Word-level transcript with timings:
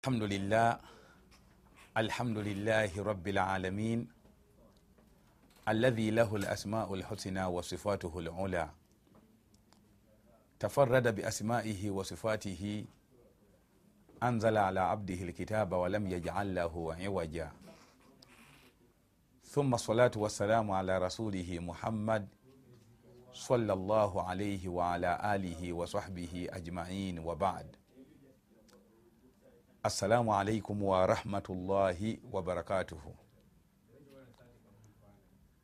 الحمد 0.00 0.22
لله 0.22 0.78
الحمد 1.96 2.38
لله 2.38 3.02
رب 3.02 3.28
العالمين 3.28 4.08
الذي 5.68 6.10
له 6.10 6.36
الأسماء 6.36 6.94
الحسنى 6.94 7.44
وصفاته 7.44 8.18
العلى 8.18 8.70
تفرد 10.58 11.14
بأسمائه 11.14 11.90
وصفاته 11.90 12.84
أنزل 14.22 14.56
على 14.56 14.80
عبده 14.80 15.14
الكتاب 15.14 15.72
ولم 15.72 16.06
يجعل 16.06 16.54
له 16.54 16.96
عوجا 17.00 17.52
ثم 19.44 19.74
الصلاة 19.74 20.12
والسلام 20.16 20.70
على 20.70 20.98
رسوله 20.98 21.58
محمد 21.58 22.28
صلى 23.32 23.72
الله 23.72 24.22
عليه 24.22 24.68
وعلى 24.68 25.20
آله 25.34 25.72
وصحبه 25.72 26.48
أجمعين 26.50 27.18
وبعد 27.18 27.79
assalamu 29.82 30.34
alaikum 30.34 30.82
warahmatullahi 30.82 32.20
wabarakatuhu 32.32 33.14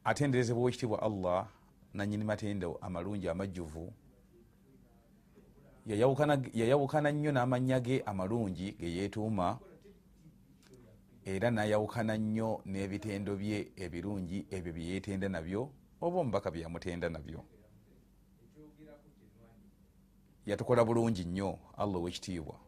atenderezebwa 0.05 0.63
owekitiibwa 0.63 1.03
allah 1.03 1.49
nanyini 1.95 2.25
matendo 2.25 2.79
amalungi 2.81 3.29
amajjuvu. 3.29 3.93
Yayawukana 6.55 7.13
nnyo 7.13 7.33
n'amanya 7.33 7.81
ge 7.81 8.03
amalungi 8.07 8.73
geyetuuma 8.73 9.59
era 11.25 11.51
nayawukana 11.51 12.17
nnyo 12.17 12.61
n'ebitendo 12.67 13.37
bye 13.37 13.73
ebirungi 13.77 14.47
ebyo 14.51 14.73
byeyetenda 14.73 15.29
nabyo 15.29 15.71
oba 16.01 16.19
omubaka 16.21 16.51
byeyamutenda 16.51 17.09
nabyo. 17.09 17.45
Yatukola 20.47 20.85
bulungi 20.85 21.25
nnyo 21.25 21.59
allah 21.77 21.97
owekitiibwa 22.01 22.66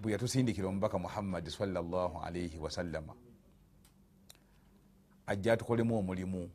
bwe 0.00 0.12
yatusindikira 0.12 0.68
omubaka 0.68 0.98
muhammadi 0.98 1.50
salllahalaihi 1.50 2.58
wasallama 2.58 3.14
ajja 5.26 5.52
atukolemu 5.52 5.98
omulimu 5.98 6.50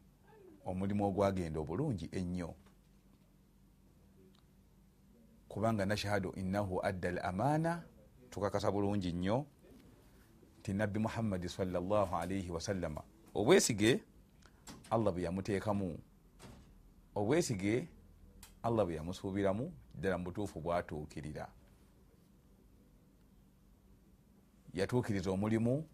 omulimu 0.66 1.06
ogwagenda 1.06 1.60
obulungi 1.60 2.10
ennyo. 2.12 2.56
Kubanga 5.48 5.86
nashhadu 5.86 6.32
innahu 6.32 6.80
adda 6.86 7.10
al 7.10 7.20
amaana 7.20 7.84
tukakasa 8.30 8.72
bulungi 8.72 9.12
nnyo. 9.12 9.46
Nti 10.60 10.74
nabbi 10.74 11.00
muhammadi 11.00 11.50
salllahalaihi 11.50 12.52
wasallama 12.52 13.04
obwesige 13.36 14.02
allah 14.90 15.14
bwe 15.14 15.24
yamuteekamu. 15.24 16.00
Obwesige 17.16 17.88
allah 18.64 18.86
bwe 18.86 18.96
yamusuubiramu 18.96 19.74
ddala 19.96 20.18
mu 20.18 20.24
butuufu 20.24 20.62
bwatuukirira 20.62 21.48
yatuukiriza 24.74 25.32
omulimu 25.32 25.86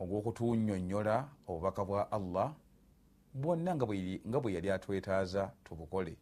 ogwokutunyonyola 0.00 1.16
obubaka 1.48 1.82
bwa 1.84 2.12
allah 2.12 2.48
bwonna 3.34 3.74
nga 3.74 4.40
bwe 4.40 4.52
yali 4.56 4.70
atwetaaza 4.70 5.52
tubukole. 5.64 6.14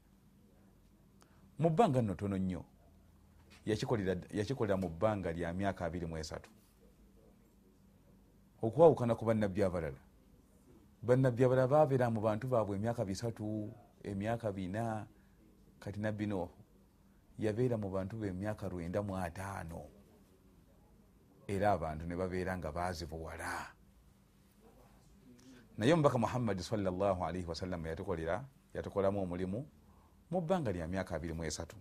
Mu 1.58 1.68
bbanga 1.70 2.02
nno 2.02 2.14
tono 2.14 2.36
nnyo 2.38 2.64
yakikolera 4.38 4.76
mu 4.76 4.88
bbanga 4.88 5.32
lya 5.32 5.52
myaka 5.52 5.88
23 5.88 6.40
okwawukana 8.62 9.14
ku 9.14 9.24
bannabbi 9.24 9.62
abalala. 9.62 10.00
Bannabbi 11.02 11.44
abalala 11.44 11.68
babeera 11.68 12.10
mu 12.10 12.20
bantu 12.20 12.48
baabwe 12.48 12.76
emyaka 12.76 13.04
bisatu 13.04 13.72
emyaka 14.02 14.52
bina. 14.52 15.06
Kati 15.80 16.00
nabbi 16.00 16.26
noohu 16.26 16.56
yabeera 17.38 17.76
mu 17.76 17.88
bantu 17.90 18.16
be 18.16 18.28
emyaka 18.28 18.68
lwenda 18.68 19.02
mu 19.02 19.12
ataano 19.16 19.95
era 21.46 21.72
abantu 21.72 22.06
ne 22.06 22.14
babeera 22.16 22.52
nga 22.58 22.72
bazibuwala 22.72 23.72
naye 25.78 25.92
omubaka 25.92 26.18
muhammadi 26.18 26.62
salllahalaihi 26.62 27.46
wasallama 27.46 27.88
yatukolera 27.88 28.44
yatukolamu 28.74 29.22
omulimu 29.22 29.60
mu 30.30 30.38
bbanga 30.40 30.72
lya 30.72 30.86
myaka 30.88 31.18
23 31.18 31.76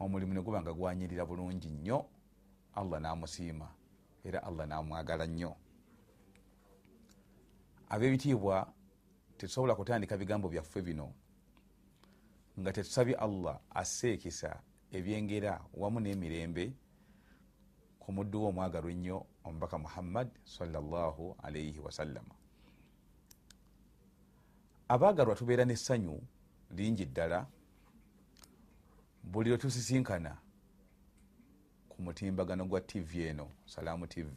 omulimu 0.00 0.34
ne 0.34 0.40
guba 0.40 0.62
nga 0.62 0.72
gwanyirira 0.72 1.24
bulungi 1.26 1.68
nnyo 1.68 1.98
allah 2.74 3.00
namusiima 3.00 3.68
era 4.24 4.42
allah 4.42 4.66
namwagala 4.66 5.26
nnyo. 5.26 5.52
Ab'ebitiibwa 7.88 8.72
tetusobola 9.36 9.74
kutandika 9.74 10.16
bigambo 10.16 10.48
byaffe 10.48 10.82
bino. 10.82 11.12
Nga 12.60 12.72
tetusabye 12.72 13.14
allah 13.14 13.60
asse 13.70 14.12
ekisa 14.12 14.62
ebyengera 14.96 15.60
wamu 15.74 16.00
n'emirembe 16.00 16.72
ku 18.04 18.12
muddu 18.12 18.42
we 18.42 18.48
omwagalwa 18.48 18.90
ennyo 18.92 19.26
omubaka 19.44 19.78
muhammad 19.78 20.28
sallallahu 20.44 21.36
alaihi 21.42 21.78
wasallama 21.80 22.34
abaagalwa 24.88 25.34
tubeera 25.34 25.64
n'essanyu 25.64 26.20
lingi 26.76 27.04
ddala 27.06 27.46
buli 29.22 29.48
lwe 29.50 29.58
tusisinkana 29.58 30.36
ku 31.88 32.02
mutimbagano 32.02 32.66
gwa 32.66 32.80
tv 32.80 33.24
eno 33.28 33.48
salaamu 33.66 34.06
tv 34.06 34.36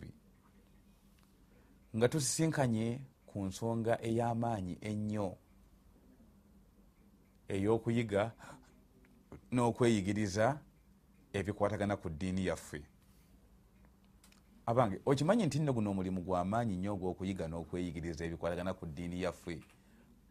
nga 1.96 2.10
tusisinkanye 2.10 3.02
ku 3.26 3.46
nsonga 3.46 3.94
ey'amaanyi 4.08 4.78
ennyo 4.82 5.28
ey'okuyiga 7.54 8.32
n'okweyigiriza 9.52 10.60
ebikwatagana 11.34 11.96
ku 11.98 12.08
ddiini 12.10 12.46
yaffe 12.46 12.80
abange 14.70 15.00
okimanyi 15.06 15.46
nti 15.46 15.60
nno 15.60 15.74
guno 15.74 15.92
omulimu 15.92 16.22
gwamaanyi 16.28 16.76
nnyo 16.76 16.92
ogw'okuyiga 16.96 17.46
n'okweyigiriza 17.48 18.22
ebikwatagana 18.28 18.76
ku 18.76 18.84
ddiini 18.86 19.24
yaffe. 19.24 19.56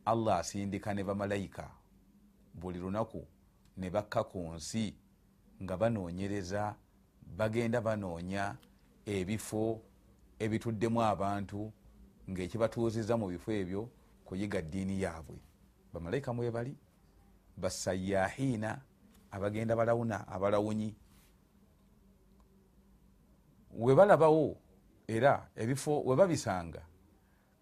Allah 0.04 0.34
asindika 0.38 0.92
ne 0.92 1.02
bamalayika 1.08 1.64
buli 2.60 2.78
lunaku 2.78 3.24
ne 3.80 3.88
bakka 3.90 4.20
ku 4.28 4.38
nsi 4.52 4.94
nga 5.62 5.74
banoonyereza 5.80 6.76
bagenda 7.38 7.80
banoonya 7.80 8.44
ebifo 9.06 9.80
ebituddemu 10.44 11.00
abantu 11.12 11.72
ngaekibatuuziza 12.30 13.16
mu 13.16 13.26
bifo 13.32 13.50
ebyo 13.52 13.82
kuyiga 14.26 14.60
ddiini 14.62 15.00
yaabwe. 15.02 15.40
Bamalayika 15.92 16.32
mwebali 16.36 16.76
basayahiina 17.56 18.70
abagenda 19.32 19.72
balawuna 19.76 20.28
abalawunyi 20.28 20.92
webalabawo 23.78 24.56
era 25.06 25.48
ebifo 25.56 26.02
webabisanga 26.02 26.82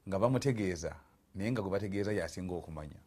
nga 0.09 0.19
bamutegeeza 0.19 0.97
naye 1.35 1.53
nga 1.53 1.63
gwebategeeza 1.63 2.13
yasinga 2.13 2.55
okumanya. 2.55 3.01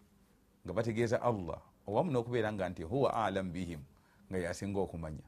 Nga 0.65 0.73
bategeeza 0.73 1.21
allah 1.21 1.61
owamu 1.87 2.11
nokubeera 2.11 2.53
nga 2.53 2.69
nti 2.69 2.83
huwa 2.83 3.13
alamu 3.25 3.51
bihim 3.51 3.81
nga 4.29 4.37
yasinga 4.37 4.79
okumanya. 4.79 5.27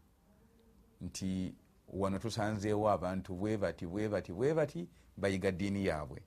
Nti 1.01 1.55
wano 1.87 2.19
tusanzeewo 2.19 2.89
abantu 2.89 3.33
bwebati 3.35 3.87
bwebati 3.87 4.33
bwebati 4.33 4.89
bayiga 5.17 5.51
ddiini 5.51 5.85
yaabwe. 5.85 6.21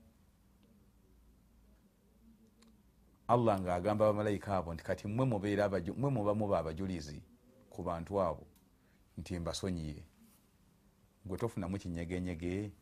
Allah 3.28 3.60
nga 3.60 3.74
agamba 3.74 4.04
abamalayika 4.08 4.56
abo 4.56 4.74
nti 4.74 4.84
kati 4.84 5.08
mwe 5.08 5.24
mwe 5.26 6.10
muba 6.10 6.34
muba 6.34 6.58
abajulizi 6.58 7.22
ku 7.70 7.82
bantu 7.82 8.20
abo. 8.20 8.46
Nti 9.18 9.38
mbasonyiye 9.38 10.02
gwe 11.26 11.38
tofunamu 11.38 11.78
kinyegenyege 11.78 12.72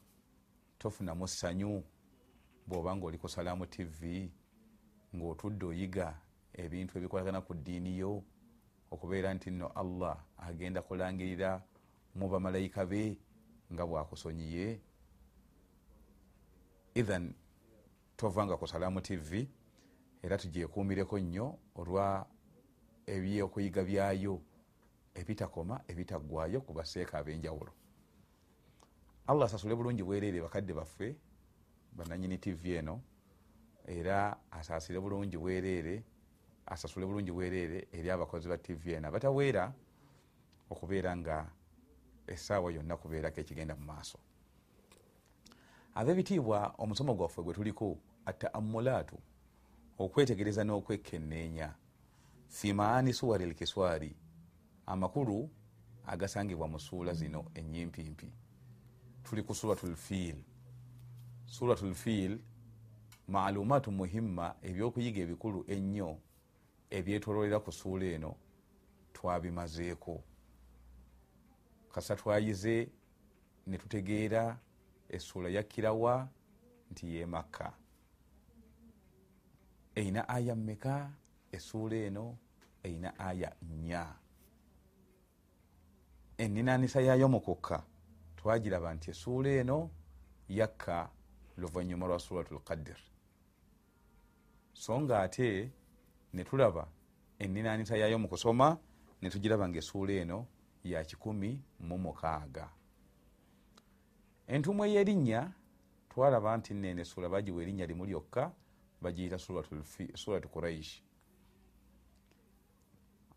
tofunamu 0.78 1.28
ssanyu 1.28 1.84
bwoba 2.66 2.96
nga 2.96 3.06
oli 3.06 3.18
ku 3.18 3.28
salaamu 3.28 3.66
tv 3.66 4.30
ngaotudde 5.16 5.64
oyiga 5.66 6.08
ebintu 6.52 6.92
ebikolagana 6.98 7.40
ku 7.46 7.52
ddiini 7.54 7.98
yo 7.98 8.12
okubeera 8.90 9.34
nti 9.34 9.50
nno 9.50 9.68
allah 9.82 10.16
agenda 10.48 10.80
kulangirira 10.82 11.50
mu 12.14 12.26
bamalayika 12.28 12.82
be 12.90 13.18
nga 13.72 13.86
bwakusonyiye. 13.86 14.80
Ithan 16.94 17.34
tovanga 18.16 18.56
ku 18.56 18.66
salaamu 18.66 19.00
tv 19.00 19.48
era 20.22 20.38
tugyekuumireko 20.38 21.18
nnyo 21.18 21.46
olwa 21.80 22.26
ebyokuyiga 23.06 23.82
byayo 23.84 24.34
ebitakoma 25.14 25.84
ebitaggwayo 25.90 26.58
ku 26.66 26.72
baseeka 26.72 27.18
ab'enjawulo 27.18 27.72
allah 29.26 29.44
asasule 29.44 29.74
bulungi 29.74 30.02
bwereere 30.02 30.40
bakadde 30.42 30.72
baffe 30.74 31.16
bananyini 31.92 32.38
tv 32.38 32.76
eno 32.76 33.00
era 33.86 34.36
asasire 34.50 35.00
bulungi 35.00 35.36
bwereere 35.38 36.04
asasule 36.66 37.06
bulungi 37.06 37.32
bwereere 37.32 37.88
eri 37.92 38.10
abakozi 38.10 38.48
ba 38.48 38.58
tv 38.58 38.92
eno 38.92 39.08
abataweera 39.08 39.72
okubeera 40.70 41.16
nga 41.16 41.50
essaawa 42.26 42.72
yonna 42.72 42.96
kubeerako 42.96 43.40
ekigenda 43.40 43.74
mu 43.74 43.84
maaso. 43.84 44.18
Ab'ebitiibwa 45.94 46.74
omusomo 46.78 47.14
gwaffe 47.14 47.42
gwe 47.42 47.54
tuliko 47.54 47.98
ataamulaatu 48.24 49.18
okwetegereza 49.98 50.62
n'okwekenneenya. 50.64 51.74
Fi 52.48 52.72
maani 52.72 53.12
suwari 53.12 53.46
lkiswari 53.46 54.16
amakulu 54.86 55.50
agasangibwa 56.06 56.68
mu 56.68 56.78
suula 56.78 57.12
zino 57.14 57.50
enyimpimpi 57.54 58.32
tuli 59.30 59.42
ku 59.42 59.54
suratul 59.54 59.96
fiil 59.96 60.42
suratul 61.46 61.94
fiil 61.94 62.38
maalumaatu 63.28 63.92
muhimma 63.92 64.54
ebyokuyiga 64.62 65.20
ebikulu 65.22 65.64
ennyo 65.74 66.18
ebyetololera 66.90 67.58
ku 67.62 67.70
suula 67.72 68.06
eno 68.16 68.34
twabimazeeko. 69.14 70.22
Kasa 71.92 72.16
twayize 72.16 72.90
ne 73.66 73.78
tutegeera 73.78 74.58
essuula 75.08 75.48
yakkirawa 75.48 76.28
nti 76.90 77.14
yemakka 77.14 77.72
eyina 79.94 80.28
aya 80.28 80.54
mmeka? 80.56 81.10
Essuula 81.52 81.96
eno 81.96 82.38
eyina 82.82 83.18
aya 83.18 83.50
nnya. 83.62 84.04
Eninanisa 86.38 87.00
yayo 87.00 87.28
mukukka 87.28 87.82
twagiraba 88.40 88.94
nti 88.94 89.10
essuula 89.10 89.50
eno 89.60 89.90
yakka 90.48 91.10
luvanyuma 91.56 92.06
lwa 92.06 92.18
suratu 92.18 92.54
lqadir 92.54 92.96
so 94.72 95.00
nga 95.00 95.22
ate 95.22 95.70
netulaba 96.32 96.88
eninanisa 97.38 97.96
yayo 97.96 98.18
mukusoma 98.18 98.78
netugiraba 99.22 99.68
nga 99.68 99.78
essuula 99.78 100.12
eno 100.12 100.46
ya 100.84 101.04
kikumi 101.04 101.60
mu 101.80 101.98
mukaaga. 101.98 102.68
Entumu 104.46 104.84
eyerinnya 104.84 105.52
twalaba 106.08 106.56
nti 106.56 106.74
nene 106.74 107.02
essuula 107.02 107.28
bagiwa 107.28 107.62
erinnya 107.62 107.86
limu 107.86 108.06
lyokka 108.06 108.52
bagiyita 109.02 109.38
suratu 110.14 110.48
kuraishi 110.48 111.02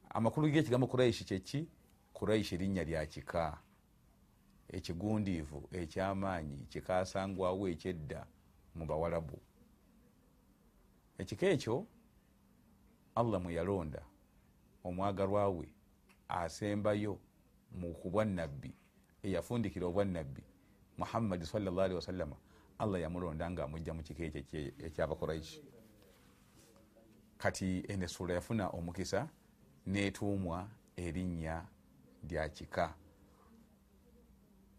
amakulu 0.10 0.50
gekigambo 0.50 0.88
kuraishi 0.88 1.24
kyeki 1.26 1.68
kuraishi 2.14 2.56
erinnya 2.56 2.84
lyakika 2.84 3.60
ekigundiivu 4.78 5.60
ekyamaanyi 5.80 6.60
kikasangwawo 6.72 7.64
ekyedda 7.74 8.22
mu 8.78 8.84
bawalabu 8.90 9.38
ekika 11.22 11.46
ekyo 11.56 11.76
allah 13.20 13.42
mwe 13.42 13.54
yalonda 13.54 14.02
omwagalwa 14.88 15.50
we 15.58 15.68
asembayo 16.28 17.14
mu 17.80 17.94
kubwanabbi 18.00 18.72
eyafundikira 19.26 19.86
obwanabbi 19.88 20.44
muhammadi 20.98 21.46
salli 21.46 21.94
wasallama 22.00 22.38
allah 22.82 23.02
yamulonda 23.02 23.46
nga 23.52 23.64
amujja 23.64 23.94
mu 23.94 24.02
kika 24.04 24.24
ekyo 24.24 24.60
ekyabakuraishi 24.86 25.62
kati 27.38 27.84
enesula 27.88 28.34
yafuna 28.34 28.70
omukisa 28.70 29.30
netuumwa 29.86 30.70
erinnya 30.96 31.66
lya 32.30 32.50
kika 32.50 32.96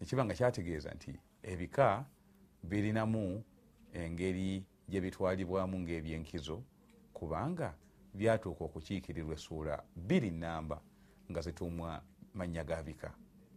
ekiba 0.05 0.25
nga 0.25 0.35
kyategeeza 0.35 0.91
nti 0.95 1.13
ebika 1.43 2.05
birinamu 2.69 3.25
engeri 3.93 4.65
gyebitwalibwamu 4.91 5.77
ngaebyenkizo 5.81 6.57
kubanga 7.17 7.69
byatuuka 8.19 8.63
okukiikirirwa 8.65 9.35
essuula 9.39 9.75
biri 10.09 10.31
namba 10.31 10.77
nga 11.31 11.41
zituumwa 11.45 11.91
mannya 12.37 12.65
ga 12.69 12.83
bika. 12.87 13.11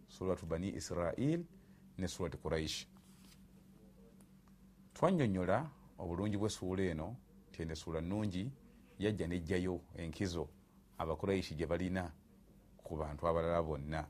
Suratu 0.07 0.45
bani 0.45 0.69
israil 0.79 1.39
ne 1.97 2.07
surati 2.07 2.37
kuraish 2.37 2.87
twanyonyola 4.95 5.57
obulungi 6.01 6.37
bwessuula 6.39 6.83
eno 6.91 7.07
nti 7.49 7.57
eno 7.61 7.73
essuula 7.75 7.99
nungi 8.01 8.43
yajja 9.03 9.27
nejjayo 9.27 9.75
enkizo 9.99 10.45
abakuraishi 11.01 11.55
gye 11.55 11.67
balina 11.71 12.03
ku 12.85 12.95
bantu 12.95 13.21
abalala 13.27 13.61
bonna 13.67 14.01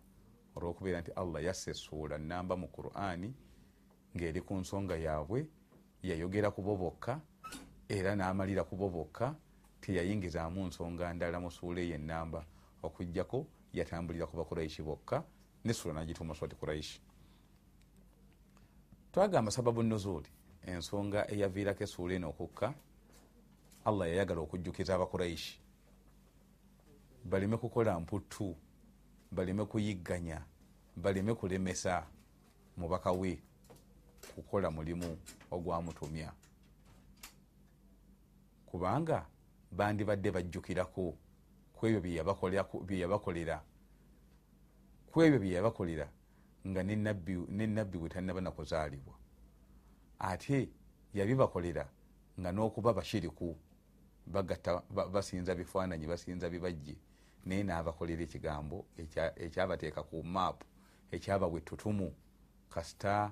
olwokubeera 0.58 1.02
nti 1.02 1.12
allah 1.12 1.44
yasse 1.44 1.72
essuula 1.72 2.18
namba 2.18 2.56
mu 2.62 2.68
qurani 2.68 3.30
ngaeri 4.16 4.42
ku 4.42 4.54
nsonga 4.62 4.96
yaabwe 5.06 5.40
yayogera 6.04 6.52
kubo 6.52 6.76
bokka 6.76 7.14
era 7.90 8.16
n'amalira 8.16 8.64
kubo 8.64 8.90
bokka 8.90 9.36
teyayingizaamu 9.82 10.68
nsonga 10.68 11.14
ndala 11.14 11.40
mu 11.40 11.52
suula 11.52 11.80
eyo 11.82 11.96
enamba 11.96 12.42
okugjako 12.84 13.46
yatambulira 13.74 14.26
ku 14.28 14.36
bakuraishi 14.38 14.82
bokka 14.84 15.24
nesula 15.66 15.94
nagituuma 15.94 16.36
swati 16.36 16.56
kuraishi 16.56 17.00
twagamba 19.12 19.52
sababu 19.52 19.84
nuzuuli 19.84 20.30
ensonga 20.66 21.20
eyaviirako 21.32 21.84
essuula 21.84 22.14
eno 22.16 22.30
okukka 22.30 22.68
allah 23.88 24.08
yayagala 24.10 24.42
okujjukiza 24.42 24.96
abakuraishi. 24.96 25.62
Baleme 27.26 27.58
kukola 27.58 28.00
mputtu 28.00 28.56
baleme 29.32 29.66
kuyigganya 29.66 30.46
baleme 30.96 31.34
kulemesa 31.36 32.08
mubaka 32.78 33.12
we 33.12 33.42
kukola 34.36 34.72
mulimu 34.72 35.18
ogwamutumya. 35.52 36.34
Kubanga 38.66 39.26
bandibadde 39.72 40.32
bajjukirako 40.32 41.18
kwebyo 41.74 42.02
byeyabakolera 42.02 43.62
kwebyo 45.12 45.40
byeyabakolera 45.40 46.10
nga 46.68 46.84
nenabbi 46.84 47.98
bwe 47.98 48.10
tanaba 48.10 48.42
nakuzaalibwa. 48.42 49.16
Ate 50.20 50.70
yabibakolera 51.14 51.90
nga 52.40 52.52
n'okuba 52.52 52.94
bashiriku 52.94 53.56
bagatta 54.28 54.82
basinza 55.14 55.56
bifaananyi 55.56 56.08
basinza 56.08 56.50
bibajje 56.50 56.96
naye 57.48 57.64
n'abakolera 57.64 58.22
ekigambo 58.28 58.78
ekyabateeka 59.46 60.02
ku 60.10 60.16
maapu 60.24 60.66
ekyabawa 61.16 61.58
ettutumu 61.60 62.08
kasita 62.74 63.32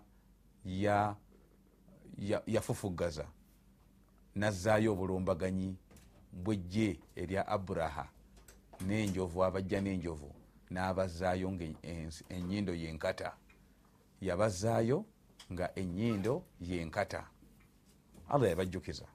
yafufugaza 2.53 3.21
ya, 3.21 3.27
ya 3.27 3.33
nazzaayo 4.35 4.89
obulumbaganyi 4.93 5.69
bwejje 6.43 6.99
erya 7.21 7.41
aburaha 7.55 8.05
n'enjovu 8.87 9.37
abajja 9.47 9.79
n'enjovu 9.81 10.29
n'abazaayo 10.73 11.51
nga 11.51 11.65
enyindo 12.35 12.73
yenkata. 12.73 13.29
Yabazaayo 14.21 15.05
nga 15.51 15.65
enyindo 15.79 16.43
yenkata. 16.59 17.21
Allah 18.29 18.49
yabajjukiza. 18.49 19.07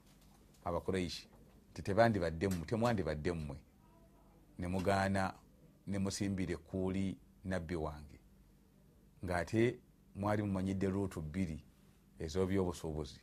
Abakuraishi 0.63 1.27
ti 1.73 1.81
tebandibaddemu 1.81 2.65
temwandibadde 2.65 3.31
mmwe 3.31 3.57
nemugaana 4.61 5.33
nemusimbire 5.87 6.55
kuuli 6.57 7.17
nabbi 7.45 7.75
wange. 7.75 8.19
Ngaate 9.25 9.79
mwali 10.15 10.43
mumanyidde 10.43 10.87
luutu 10.87 11.21
bbiri 11.21 11.63
ez'ebyobusuubuzi. 12.19 13.19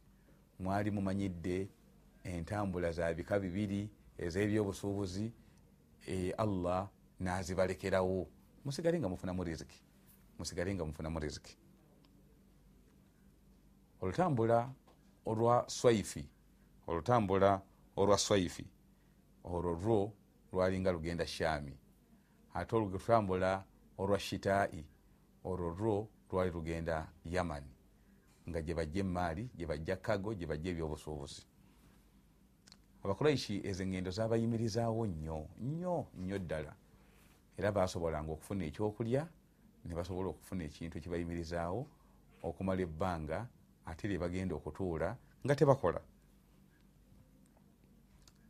Mwali 0.60 0.90
mumanyidde 0.90 1.68
entambula 2.24 2.92
za 2.92 3.14
bika 3.14 3.38
bibiri 3.40 3.90
ez'ebyobusuubuzi 4.18 5.32
e, 6.08 6.30
allah 6.30 6.88
nazibalekerawo. 7.20 8.28
Musigale 8.64 8.98
nga 8.98 9.08
mufunamu 9.08 9.44
riziki. 9.44 9.82
Musigale 10.38 10.74
nga 10.74 10.84
mufunamu 10.84 11.18
riziki. 11.18 11.56
Olutambula 14.00 14.70
olwa 15.26 15.64
swaifi 15.68 16.24
olutambula 16.86 17.62
olwa 17.96 18.18
swaifi 18.18 18.66
olwo 19.44 19.72
lwo 19.72 20.12
lwalinga 20.52 20.92
lugenda 20.92 21.26
shami. 21.26 21.78
Ate 22.54 22.76
olutambula 22.76 23.64
olwa 23.98 24.18
shitaai 24.18 24.84
olwo 25.44 25.70
lwo 25.78 26.08
lwali 26.30 26.50
lugenda 26.50 27.08
yamani 27.24 27.72
nga 28.48 28.62
gyebajja 28.62 29.00
emaali 29.00 29.50
gyebajja 29.56 29.96
kago 29.96 30.34
gyebajja 30.34 30.70
ebyobusuubuzi. 30.70 31.42
Abakuraishi 33.04 33.60
ezo 33.68 33.82
engendo 33.82 34.10
zabayimirizaawo 34.10 35.06
nnyo 35.06 35.38
nnyo 35.60 36.06
nnyo 36.18 36.38
ddala. 36.38 36.72
Era 37.58 37.72
basobolanga 37.72 38.32
okufuna 38.32 38.64
ekyokulya 38.64 39.22
ne 39.84 39.94
basobola 39.94 40.28
okufuna 40.30 40.64
ekintu 40.64 41.00
kibayimirizaawo 41.00 41.86
okumala 42.42 42.80
ebbanga 42.86 43.38
ate 43.86 44.08
lyebagenda 44.08 44.54
okutuula 44.54 45.08
nga 45.44 45.54
tebakola 45.56 46.00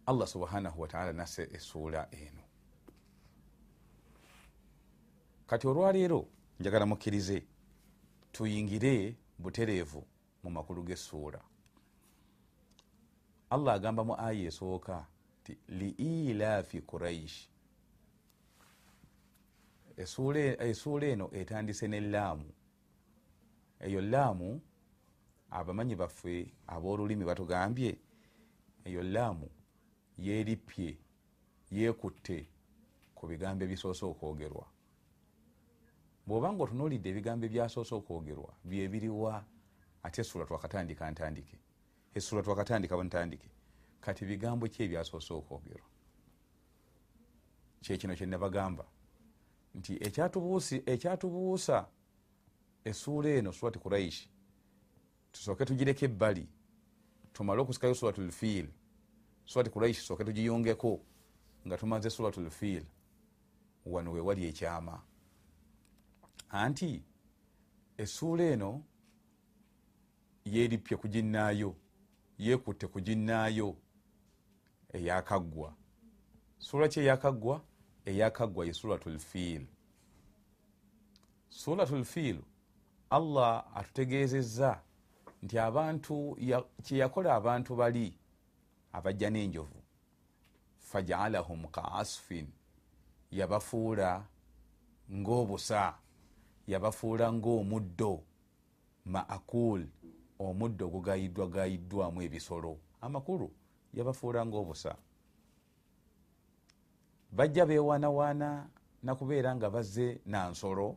allah 0.09 0.27
subhanahu 0.27 0.81
wataala 0.81 1.13
nasse 1.13 1.43
essuula 1.53 2.09
eno. 2.11 2.43
Kati 5.47 5.67
olwaleero 5.67 6.29
njagala 6.61 6.87
mukkirize 6.87 7.47
tuyingire 8.33 9.17
butereevu 9.39 10.07
mu 10.43 10.51
makulu 10.51 10.83
g'essuula. 10.83 11.41
Allah 13.51 13.75
agamba 13.75 14.05
mu 14.05 14.15
aya 14.15 14.49
esooka 14.49 15.07
ti 15.45 15.59
liilaafi 15.69 16.81
kuraishi 16.83 17.51
essuula 19.97 21.07
eno 21.07 21.31
etandise 21.33 21.89
ne 21.89 22.01
laamu. 22.01 22.51
Eyo 23.81 24.01
laamu 24.01 24.61
abamanyi 25.51 25.97
baffe 25.97 26.53
ab'olulimi 26.67 27.25
batugambye 27.25 27.99
eyo 28.85 29.03
laamu 29.03 29.49
yeeripye 30.19 30.99
yeekutte 31.71 32.49
ku 33.15 33.27
bigambo 33.27 33.65
ebisoose 33.65 34.05
okwogerwa. 34.05 34.67
Bwobanga 36.27 36.63
otunuulidde 36.65 37.09
ebigambo 37.11 37.47
ebyasoose 37.47 37.95
okwogerwa 37.95 38.53
byebiriwa 38.69 39.45
ate 40.03 40.21
essula 40.21 40.45
twakatandika 40.47 41.11
ntandike 41.11 41.57
essula 42.15 42.43
twakatandika 42.43 42.95
ntandike 43.05 43.49
kati 44.01 44.25
bigambo 44.25 44.69
ki 44.69 44.83
ebyasoose 44.83 45.33
okwogerwa? 45.35 45.89
Kyekino 47.83 48.15
kyenabagamba 48.19 48.85
nti 49.75 49.93
ekyatubuusa 50.93 51.79
essuula 52.85 53.29
eno 53.29 53.53
surat 53.53 53.79
kuraishi 53.79 54.29
tusooke 55.33 55.65
tugireko 55.65 56.05
ebbali 56.05 56.45
tumale 57.33 57.61
okusikayo 57.61 57.95
suratul 57.95 58.31
fiil 58.31 58.69
surat 59.49 59.71
kuraishi 59.71 60.01
tusooke 60.01 60.25
tugiyongeko 60.25 61.01
nga 61.67 61.77
tumaze 61.77 62.11
suratul 62.11 62.51
fiil 62.51 62.85
wano 63.87 64.13
wewali 64.13 64.47
ekyama 64.47 65.03
anti 66.49 67.03
essuula 67.97 68.45
eno 68.45 68.85
yeripye 70.45 70.97
kuginnaayo 70.97 71.77
yekutte 72.39 72.87
kuginnaayo 72.87 73.77
eyakaggwa 74.93 75.75
suula 76.59 76.89
ki 76.89 77.01
eyakaggwa 77.01 77.65
eyakaggwa 78.05 78.67
ye 78.67 78.73
suratul 78.73 79.19
fiil 79.19 79.67
suratul 81.49 82.05
fiil 82.05 82.39
allah 83.11 83.65
atutegeezezza 83.75 84.83
nti 85.43 85.59
abantu 85.59 86.37
kyeyakola 86.83 87.35
abantu 87.35 87.77
bali 87.77 88.18
abajja 88.99 89.31
n'enjovu. 89.31 89.81
Fajaalahum 90.79 91.67
kaasfin. 91.69 92.47
Yabafuula 93.31 94.27
ng'obusa. 95.13 95.95
Yabafuula 96.67 97.33
ng'omuddo. 97.33 98.23
Maakul 99.05 99.87
omuddo 100.39 100.87
ogugayiddwa 100.87 101.47
gayiddwamu 101.49 102.23
ebisolo. 102.23 102.79
Amakulu 103.01 103.49
yabafuula 103.95 104.47
ng'obusa. 104.47 104.97
Bajja 107.33 107.67
bewaanawaana 107.67 108.69
nakubeera 109.03 109.57
nga 109.57 109.71
bazze 109.71 110.21
nansolo 110.27 110.97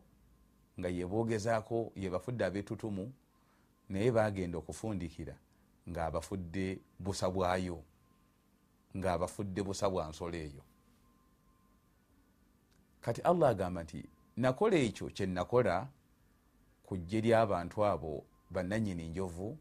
nga 0.80 0.90
yebogezaako 0.90 1.92
yebafudde 1.96 2.46
abetutumu 2.46 3.14
naye 3.90 4.12
bagenda 4.12 4.58
okufundikira 4.58 5.36
ngaabafudde 5.90 6.80
busa 7.00 7.30
bwayo 7.30 7.84
ngaabafudde 8.98 9.64
busa 9.64 9.90
bwa 9.90 10.10
nsolo 10.10 10.38
eyo. 10.38 10.64
Kati 13.02 13.22
allah 13.22 13.50
agamba 13.50 13.84
nti 13.84 14.00
nakola 14.38 14.76
ekyo 14.78 15.10
kyenakola 15.16 15.88
ku 16.86 16.98
ggye 16.98 17.22
ly'abantu 17.22 17.86
abo 17.86 18.24
bannanyini 18.54 19.08
njovu 19.08 19.58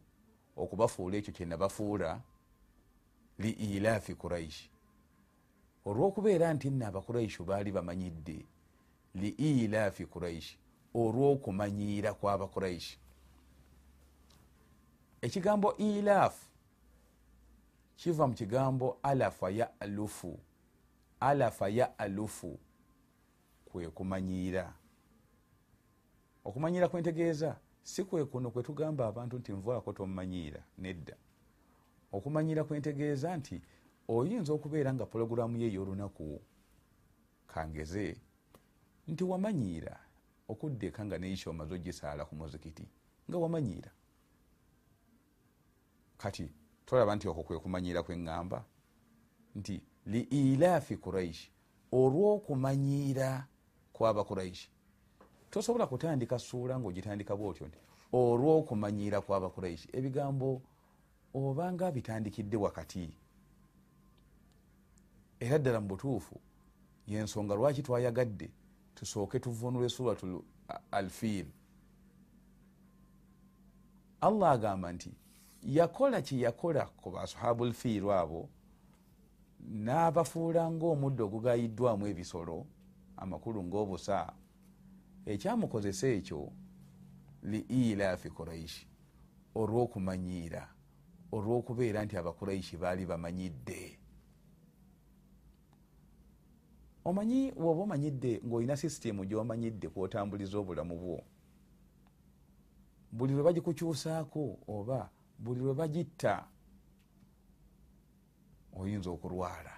okubafuula 0.61 1.17
ekyo 1.17 1.33
kyenabafuula 1.33 2.21
li 3.41 3.49
ilaafi 3.49 4.15
kuraishi 4.15 4.69
olwokubeera 5.85 6.53
nti 6.53 6.69
nno 6.69 6.85
abakuraishu 6.87 7.43
baali 7.43 7.71
bamanyidde 7.71 8.39
li 9.15 9.29
ilaafi 9.29 10.05
kuraishi 10.05 10.57
olwokumanyiira 10.93 12.13
kw'abakuraishi 12.13 12.97
ekigambo 15.25 15.69
ilaafu 15.77 16.50
kiva 18.01 18.27
mu 18.27 18.33
kigambo 18.33 18.97
alafa 19.03 19.49
ya 19.49 19.79
alufu. 19.79 20.39
Alafa 21.19 21.69
ya 21.69 21.99
alufu. 21.99 22.59
Kwe 23.65 23.89
kumanyiira 23.89 24.73
okumanyiira 26.43 26.89
kwentegeeza 26.89 27.59
si 27.83 28.03
kwe 28.03 28.25
kuno 28.25 28.51
kwe 28.51 28.63
tugamba 28.63 29.07
abantu 29.07 29.37
nti 29.37 29.51
nvaako 29.51 29.93
tomumanyiira 29.93 30.63
nedda. 30.77 31.15
Okumanyiira 32.11 32.63
kwentegeeza 32.63 33.37
nti 33.37 33.61
oyinza 34.07 34.53
okubeera 34.53 34.93
nga 34.93 35.05
pologulamu 35.05 35.57
ye 35.57 35.67
ey'olunaku 35.67 36.41
kangeze 37.47 38.17
nti 39.07 39.23
wamanyiira 39.23 39.99
okudda 40.47 40.87
eka 40.87 41.05
nga 41.05 41.17
neisha 41.17 41.49
omaze 41.49 41.73
ogisaala 41.73 42.25
ku 42.25 42.35
muzikiti 42.35 42.85
nga 43.29 43.37
wamanyiira 43.37 43.91
kati 46.17 46.60
tolaba 46.91 47.15
nti 47.15 47.27
okwo 47.27 47.43
kwe 47.43 47.59
kumanyiira 47.59 48.03
kweŋŋamba 48.03 48.59
nti 49.55 49.75
liilaafi 50.11 50.97
kuraishi 50.97 51.47
olw'okumanyiira 51.91 53.47
kw'abakuraishi 53.95 54.67
tosobola 55.51 55.87
kutandika 55.87 56.35
suula 56.39 56.75
ngaogitandika 56.79 57.33
bwotyo 57.39 57.67
nti 57.67 57.79
olw'okumanyiira 58.11 59.17
kw'abakuraishi 59.25 59.87
ebigambo 59.97 60.61
obanga 61.33 61.91
bitandikidde 61.95 62.57
wakati. 62.57 63.07
Era 65.39 65.57
ddala 65.59 65.79
mu 65.81 65.87
butuufu 65.87 66.35
yensonga 67.07 67.55
lwaki 67.55 67.81
twayagadde 67.83 68.47
tusooke 68.95 69.39
tuvunula 69.39 69.89
suratu 69.89 70.43
alfiil. 70.91 71.47
Allah 74.21 74.51
agamba 74.51 74.91
nti 74.93 75.20
yakola 75.61 76.21
kyeyakola 76.21 76.85
ku 76.85 77.11
bashabu 77.11 77.65
lfiiru 77.65 78.11
abo 78.13 78.49
n'abafuula 79.59 80.71
ngaomuddo 80.71 81.25
ogugayiddwamu 81.25 82.07
ebisolo 82.11 82.65
amakulu 83.17 83.63
ngaobusa 83.63 84.33
ekyamukozesa 85.31 86.07
ekyo 86.17 86.41
liilaafi 87.51 88.29
kuraishi 88.29 88.85
olw'okumanyiira 89.59 90.63
olw'okubeera 91.35 91.99
nti 92.05 92.15
abakuraishi 92.17 92.75
baali 92.81 93.05
bamanyidde. 93.05 93.81
Omanyi 97.05 97.53
woba 97.57 97.81
omanyidde 97.81 98.41
ngaolina 98.45 98.75
sisitemu 98.77 99.25
gyomanyidde 99.25 99.87
kwotambuliza 99.93 100.57
obulamu 100.57 100.95
bwo 101.01 101.19
buli 103.11 103.33
lwe 103.33 103.43
bagikukyusaako 103.43 104.43
oba 104.67 105.09
buli 105.43 105.59
lwe 105.59 105.73
bagitta 105.73 106.33
oyinza 108.79 109.09
okulwala 109.15 109.75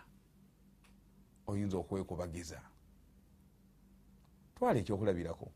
oyinza 1.48 1.78
okwekubagiza. 1.78 2.60
Twala 4.56 4.78
ekyokulabirako. 4.80 5.48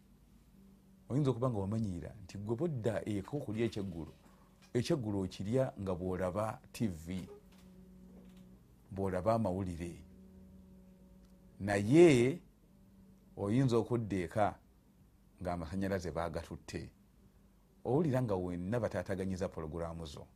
Oyinza 1.10 1.30
okuba 1.32 1.50
nga 1.50 1.60
wamanyiira 1.64 2.12
nti 2.24 2.36
gwe 2.38 2.56
budda 2.60 2.96
eka 3.14 3.32
okulya 3.38 3.64
ekyeggulu 3.68 4.14
ekyeggulu 4.78 5.18
okirya 5.24 5.64
nga 5.82 5.94
bwolaba 6.00 6.46
tivi 6.74 7.22
bwolaba 8.92 9.32
amawulire. 9.38 9.94
Naye 11.66 12.08
oyinza 13.44 13.76
okudda 13.82 14.18
eka 14.26 14.48
nga 15.40 15.50
amasanyalaze 15.54 16.10
bagatutte 16.18 16.82
owulira 17.88 18.22
nga 18.22 18.36
wenna 18.36 18.80
batataganyiza 18.80 19.48
pologulamu 19.50 20.06
zo. 20.06 20.28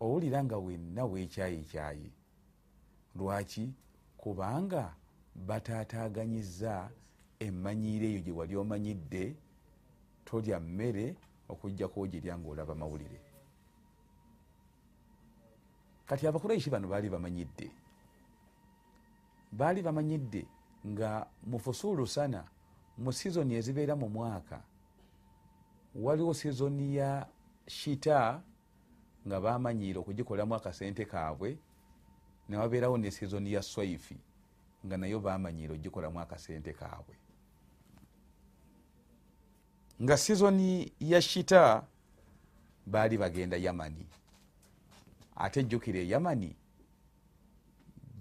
Owulira 0.00 0.44
nga 0.44 0.58
wenna 0.58 1.04
wekyayikyayi 1.04 2.12
lwaki? 3.16 3.72
Kubanga 4.20 4.94
batataganyiza 5.34 6.90
emanyiiro 7.40 8.06
eyo 8.06 8.20
gye 8.20 8.32
wali 8.32 8.54
omanyidde 8.56 9.24
tolya 10.24 10.60
mmere 10.60 11.16
okujjako 11.48 12.00
ogirya 12.04 12.38
ngaolaba 12.38 12.74
mawulire. 12.74 13.20
Kati 16.06 16.26
abakuraishi 16.26 16.70
bano 16.70 16.88
baali 16.88 17.08
bamanyidde. 17.08 17.70
Baali 19.52 19.82
bamanyidde 19.82 20.44
nga 20.86 21.26
mu 21.48 21.58
fusuulu 21.58 22.06
sana 22.06 22.44
mu 22.98 23.12
sizoni 23.12 23.54
ezibeera 23.54 23.96
mu 23.96 24.08
mwaka 24.08 24.60
waliwo 25.94 26.34
sizoni 26.34 26.96
ya 26.96 27.26
shita 27.66 28.42
nga 29.26 29.40
bamanyiire 29.40 29.98
okugikolamu 29.98 30.54
akasente 30.54 31.04
kaabwe 31.04 31.58
newabeerawo 32.48 32.98
ne 32.98 33.10
sizoni 33.10 33.52
ya 33.52 33.62
swaifi 33.62 34.16
nga 34.86 34.96
nayo 34.96 35.20
bamanyiire 35.20 35.72
okugikolamu 35.72 36.20
akasente 36.20 36.72
kaabwe. 36.72 37.16
Nga 40.02 40.16
sizoni 40.16 40.92
ya 41.00 41.22
shita 41.22 41.86
baali 42.86 43.18
bagenda 43.18 43.56
yamani 43.56 44.06
ate 45.36 45.60
ejjukira 45.60 45.98
eyamani 45.98 46.56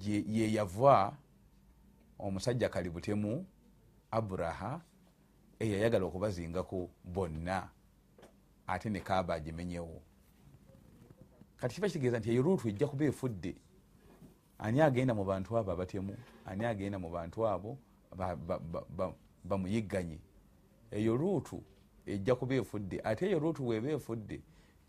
yeyava 0.06 1.18
omusajja 2.20 2.70
kalibutemu 2.70 3.46
aburaha 4.12 4.82
eyayagala 5.60 6.06
okubazingako 6.06 6.90
bonna 7.04 7.70
ate 8.68 8.90
ne 8.90 9.00
kaaba 9.00 9.34
agimenyewo 9.34 10.02
kati 11.58 11.76
kiba 11.76 11.88
kitegeeza 11.88 12.20
nti 12.20 12.30
eyo 12.32 12.42
luutu 12.42 12.70
ejja 12.70 12.88
kuba 12.88 13.06
efudde. 13.06 13.56
Ani 14.60 14.82
agenda 14.82 15.14
mu 15.14 15.24
bantu 15.24 15.58
abo 15.58 15.72
abatemu? 15.72 16.16
Ani 16.46 16.66
agenda 16.66 17.00
mu 17.00 17.10
bantu 17.10 17.48
abo 17.48 17.78
bamuyigganye? 19.44 20.20
Eyo 20.92 21.18
luutu 21.18 21.64
ejja 22.06 22.36
kuba 22.36 22.56
efudde. 22.56 23.02
Ate 23.04 23.26
eyo 23.28 23.40
luutu 23.40 23.68
weeba 23.68 23.90
efudde 23.92 24.42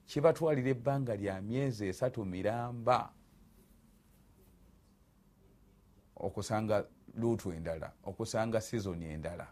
kibatwalira 0.07 0.71
ebbanga 0.71 1.17
lya 1.17 1.43
myezi 1.43 1.87
esatu 1.89 2.25
miramba 2.25 3.13
okusanga 6.17 6.85
luutu 7.15 7.53
endala 7.53 7.93
okusanga 8.05 8.61
sizoni 8.61 9.07
endala 9.07 9.47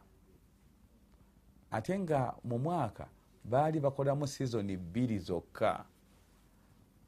ate 1.71 1.99
nga 1.99 2.35
mu 2.45 2.59
mwaka 2.59 3.09
baali 3.45 3.81
bakolamu 3.81 4.27
sizoni 4.27 4.77
bbiri 4.77 5.19
zokka 5.19 5.85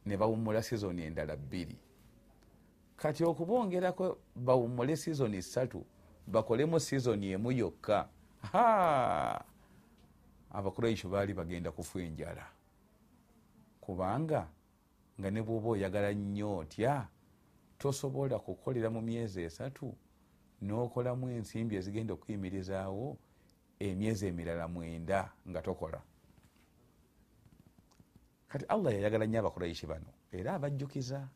ne 0.06 0.16
bawummula 0.16 0.62
sizoni 0.62 1.02
endala 1.02 1.36
bbiri. 1.36 1.78
Kati 2.96 3.24
okubongerako 3.24 4.18
bawummule 4.36 4.96
sizoni 4.96 5.42
ssatu 5.42 5.84
bakolemu 6.26 6.80
sizoni 6.80 7.30
emu 7.30 7.52
yokka. 7.52 8.08
Abakuraishi 10.50 11.08
baali 11.08 11.34
bagenda 11.34 11.72
kufa 11.72 12.00
enjala. 12.00 12.46
Kubanga 13.80 14.48
nga 15.20 15.30
ne 15.30 15.42
bwoba 15.42 15.68
oyagala 15.68 16.12
nnyo 16.12 16.56
otya 16.56 17.08
tosobola 17.78 18.38
kukolera 18.38 18.90
mu 18.90 19.00
myezi 19.00 19.42
esatu 19.42 19.94
n'okolamu 20.62 21.28
ensimbi 21.30 21.76
ezigenda 21.76 22.14
okuyimirizaawo 22.14 23.16
emyezi 23.80 24.26
emirala 24.26 24.68
mwenda 24.68 25.32
nga 25.48 25.62
tokola. 25.62 26.02
Kati 28.48 28.64
allah 28.68 28.92
yayagala 28.94 29.26
nnyo 29.26 29.38
abakuraishi 29.40 29.86
bano 29.86 30.10
era 30.32 30.54
abajjukiza 30.54 31.28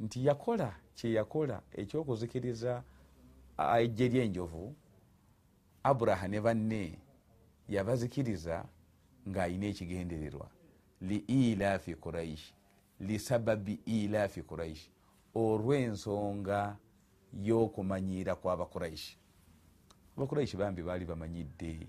nti 0.00 0.26
yakola 0.26 0.74
kyeyakola 0.94 1.62
ekyokuzikiriza 1.80 2.82
ejje 3.78 4.08
ryenjovu 4.08 4.74
aburaha 5.82 6.28
ne 6.28 6.40
banne 6.40 6.98
yabazikiriza 7.68 8.64
ng'ayina 9.28 9.66
ekigendererwa. 9.66 10.48
Liilafi 11.00 11.94
kuraishi 11.94 12.54
lisababi 13.00 13.74
ilafi 13.86 14.42
kuraishi 14.42 14.90
olw'ensonga 15.34 16.76
y'okumanyiira 17.46 18.34
kw'abakuraishi 18.40 19.16
abakuraishi 20.16 20.56
bambi 20.56 20.82
baali 20.82 21.04
bamanyidde. 21.04 21.88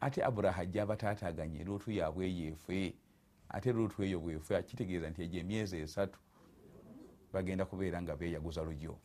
Ate 0.00 0.24
aburaha 0.24 0.62
ajja 0.62 0.82
abataataganye 0.82 1.64
luutu 1.64 1.90
yaabwe 1.90 2.30
yeefe 2.34 2.94
ate 3.48 3.72
luutu 3.72 4.02
eyo 4.02 4.20
bwefe 4.20 4.62
kitegeeza 4.62 5.10
nti 5.10 5.22
egyo 5.22 5.40
emyezi 5.40 5.76
esatu 5.78 6.18
bagenda 7.32 7.64
kubeera 7.64 8.02
nga 8.02 8.16
beeyaguza 8.16 8.62
lujyo 8.62 8.98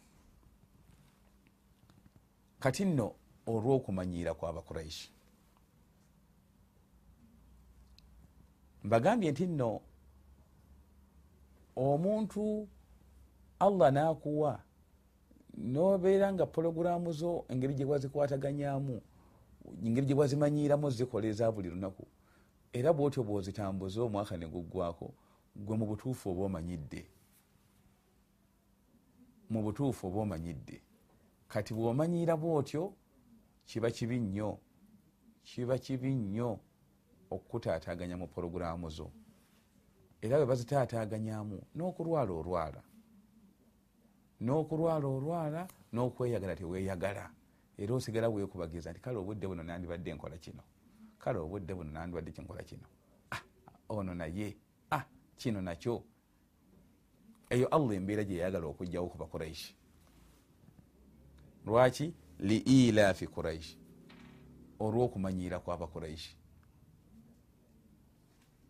kati 2.60 2.86
nno 2.86 3.08
olw'okumanyiira 3.48 4.34
kw'abakuraishi 4.34 5.12
mbagambye 8.84 9.32
nti 9.32 9.46
nno 9.48 9.82
omuntu 11.76 12.68
allah 13.60 13.90
n'akuwa 13.96 14.52
nobeera 15.58 16.34
nga 16.34 16.46
pologulamu 16.46 17.12
zo 17.12 17.46
engeri 17.50 17.74
gye 17.74 17.86
wazikwataganyamu 17.86 19.02
engeri 19.86 20.06
gye 20.08 20.16
wazimanyiiramu 20.16 20.90
zikola 20.90 21.28
eza 21.28 21.52
buli 21.52 21.70
lunaku. 21.70 22.06
Era 22.74 22.94
bwotyo 22.94 23.24
bwozitambuza 23.24 24.02
omwaka 24.04 24.38
ne 24.38 24.48
guggwako 24.48 25.14
gwe 25.56 25.76
mu 25.78 25.86
butuufu 25.86 26.30
oba 26.32 26.44
omanyidde. 26.46 27.04
Mu 29.50 29.60
butuufu 29.64 30.08
oba 30.08 30.20
omanyidde. 30.22 30.82
Kati 31.48 31.74
bwomanyiira 31.74 32.38
bwotyo 32.38 32.94
kiba 33.66 33.92
kibi 33.92 34.20
nnyo 34.20 34.58
kiba 35.44 35.78
kibi 35.78 36.16
nnyo 36.16 36.60
okukutaataganya 37.30 38.18
mu 38.18 38.28
pologulamu 38.28 38.90
zo. 38.90 39.12
Era 40.22 40.38
bwe 40.38 40.46
bazitaataganyamu 40.46 41.60
n'okulwala 41.76 42.32
olwala 42.32 42.82
n'okulwala 44.42 45.08
olwala 45.08 45.62
n'okweyagala 45.94 46.56
teweeyagala 46.56 47.26
era 47.78 47.94
osigala 47.94 48.30
weekubagiza 48.30 48.92
nti 48.92 49.02
kale 49.02 49.18
obudde 49.18 49.48
buno 49.48 49.64
nandibadde 49.64 50.14
nkola 50.14 50.38
kino. 50.38 50.64
Kale 51.20 51.40
obudde 51.40 51.74
buno 51.74 51.92
nandibadde 51.92 52.32
kinkola 52.32 52.64
kino? 52.64 52.86
Ah, 53.32 53.42
ono 53.90 54.14
naye. 54.14 54.58
Ah, 54.92 55.06
kino 55.38 55.62
nakyo. 55.62 56.04
Eyo 57.50 57.68
allah 57.68 57.96
embeera 57.96 58.24
gye 58.24 58.38
yayagala 58.38 58.68
okugjawo 58.68 59.08
ku 59.10 59.18
bakuraishi 59.18 59.76
lwaki? 61.66 62.14
Liilafi 62.42 63.28
kuraishi 63.28 63.78
olw'okumanyiira 64.80 65.60
kw'abakuraishi 65.62 66.34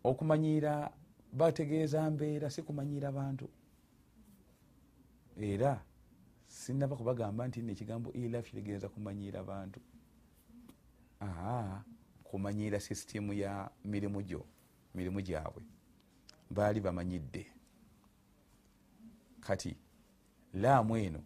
okumanyiira 0.04 0.92
bategeeza 1.32 2.10
mbeera 2.10 2.50
si 2.50 2.60
kumanyiira 2.62 3.12
bantu 3.12 3.48
era 5.40 5.84
sinaba 6.46 6.96
kubagamba 6.96 7.48
nti 7.48 7.62
nekigambo 7.62 8.12
ilaf 8.12 8.46
kitegeeza 8.46 8.88
kumanyiira 8.88 9.42
bantu 9.44 9.80
kumanyiira 12.24 12.80
sisitimu 12.80 13.32
ya 13.32 13.70
mirimu 13.84 14.22
gyo 14.22 14.46
mirimu 14.94 15.20
gyabwe. 15.20 15.62
Baali 16.50 16.80
bamanyidde. 16.80 17.46
Kati 19.40 19.76
laamu 20.54 20.96
eno 20.96 21.22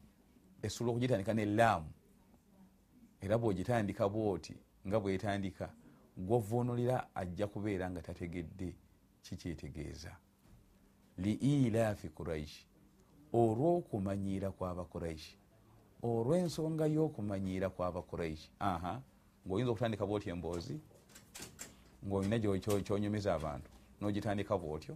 esobola 0.62 0.90
okugitandika 0.90 1.34
ne 1.34 1.44
laamu 1.44 1.90
era 3.20 3.38
bwogitandika 3.38 4.08
bwoti 4.08 4.54
nga 4.86 5.00
bwetandika 5.00 5.66
gwovunulira 6.16 7.14
ajja 7.14 7.46
kubeera 7.46 7.90
nga 7.90 8.02
tategedde 8.02 8.74
kikyetegeeza. 9.22 10.16
Liilafi 11.18 12.08
kuraishi 12.08 12.65
olw'okumanyiira 13.40 14.48
kw'abakuraishi 14.56 15.34
olw'ensonga 16.08 16.86
y'okumanyiira 16.94 17.68
kw'abakuraishi 17.74 18.48
ngaoyinza 19.46 19.70
okutandika 19.72 20.04
bwotyo 20.08 20.30
emboozi 20.34 20.76
ngaolina 22.06 22.36
kyonyumiza 22.86 23.30
abantu 23.38 23.70
nogitandika 24.00 24.54
bwotyo. 24.58 24.94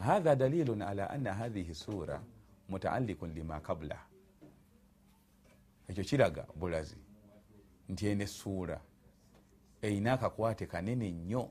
Hatha 0.00 0.36
dalilun 0.36 0.82
ala 0.82 1.10
anna 1.10 1.34
hathihi 1.34 1.74
sura 1.74 2.22
mutaalikun 2.68 3.34
lima 3.34 3.60
kabla 3.60 3.98
ekyo 5.88 6.04
kiraga 6.04 6.46
bulazi 6.54 6.96
nti 7.88 8.06
ene 8.06 8.24
essuula 8.24 8.80
erina 9.82 10.12
akakwate 10.12 10.66
kanene 10.66 11.10
nnyo 11.10 11.50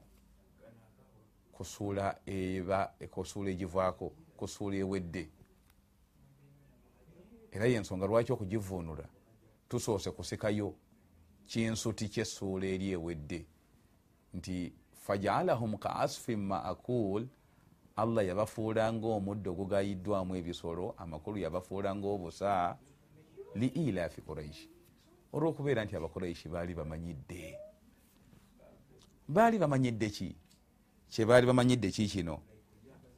kusuula 1.52 2.20
eba 2.26 2.94
kusuula 3.12 3.50
egivaako 4.42 4.48
kusuula 4.48 4.76
ewedde. 4.78 5.30
Era 7.52 7.66
yensonga 7.66 8.08
lwaki 8.08 8.32
okugivuunula? 8.32 9.08
Tusoose 9.70 10.12
kusikayo 10.12 10.76
kinsuti 11.46 12.10
kyessuula 12.10 12.66
eri 12.66 12.92
ewedde. 12.92 13.46
Nti 14.34 14.74
fajaalahum 14.94 15.78
ka 15.78 15.96
asfin 15.96 16.40
maakul 16.40 17.28
allah 17.96 18.26
yabafuula 18.26 18.94
ngaomuddo 18.94 19.52
ogugayiddwamu 19.52 20.36
ebisolo 20.36 20.96
amakulu 20.98 21.38
yabafuula 21.38 21.96
ngaobusa 21.96 22.78
liilafi 23.56 24.22
kuraishi 24.22 24.70
olwokubeera 25.34 25.86
nti 25.86 25.96
abakuraishi 25.96 26.50
baali 26.50 26.74
bamanyidde. 26.74 27.58
Baali 29.28 29.60
bamanyidde 29.60 30.10
ki? 30.10 30.36
Kyebaali 31.10 31.48
bamanyidde 31.48 31.92
ki 31.92 32.08
kino 32.08 32.42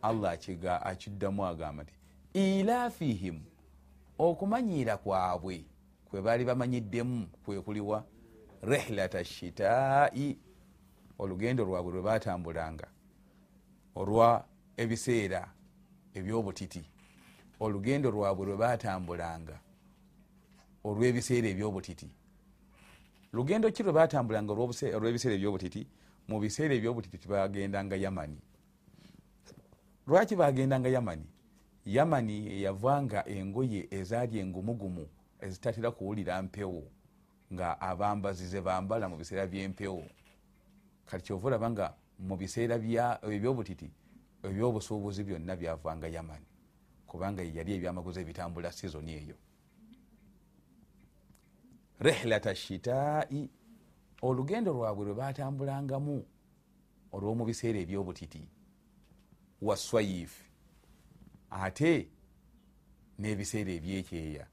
allah 0.04 0.38
akiddamu 0.84 1.46
agamba 1.46 1.84
nti 1.84 1.94
ilafihim 2.34 3.38
okumanyiira 4.18 4.98
kwabwe 4.98 5.66
kwe 6.06 6.22
baali 6.22 6.46
bamanyiddemu 6.46 7.28
kwekuliwa 7.46 8.06
rihlata 8.62 9.26
shitaai 9.26 10.38
olugendo 11.20 11.66
lwabwe 11.66 11.92
lwe 11.94 12.02
batambulanga 12.02 12.88
olwa 13.96 14.46
ebiseera 14.78 15.42
ebyobutiti. 16.18 16.84
Olugendo 17.60 18.12
lwabwe 18.12 18.46
lwe 18.46 18.58
batambulanga 18.58 19.60
olwebiseera 20.84 21.48
ebyobutiti. 21.54 22.10
Lugendo 23.34 23.72
ki 23.72 23.84
lwe 23.84 23.94
batambulanga 23.94 24.52
olwebiseera 24.54 25.36
ebyobutiti? 25.36 25.82
Mu 26.28 26.40
biseera 26.40 26.74
ebyobutiti 26.76 27.18
tibagendanga 27.18 27.96
yamani 27.96 28.40
lwaki 30.08 30.36
bagendanga 30.36 30.90
yamani? 30.90 31.26
Yamani 31.86 32.48
eyavanga 32.48 33.28
engoye 33.28 33.88
ezaali 33.92 34.40
engumugumu 34.40 35.08
ezitatera 35.40 35.92
kuwulira 35.92 36.42
mpewo 36.42 36.84
nga 37.54 37.82
abambazi 37.82 38.48
zebambala 38.48 39.10
mu 39.10 39.18
biseera 39.18 39.48
byempewo. 39.48 40.04
Kati 41.06 41.24
kyova 41.26 41.48
olaba 41.48 41.70
nga 41.70 41.86
mu 42.20 42.36
biseera 42.38 42.76
ebyobutiti 43.36 43.90
ebyobusuubuzi 44.44 45.24
byonna 45.24 45.56
byavanga 45.56 46.08
yamani 46.08 46.48
kubanga 47.08 47.44
yali 47.44 47.72
ebyamaguzi 47.78 48.20
ebitambula 48.20 48.72
sizoni 48.72 49.12
eyo. 49.20 49.38
Rihlata 52.00 52.56
shitaai 52.56 53.50
olugendo 54.22 54.74
lwabwe 54.74 55.06
lwe 55.06 55.14
batambulangamu 55.16 56.26
olwomu 57.14 57.46
biseera 57.46 57.80
ebyobutiti 57.80 58.44
waswayif 59.68 60.34
ate 61.50 61.94
n'ebiseera 63.20 63.72
ebyekyeya 63.80 64.46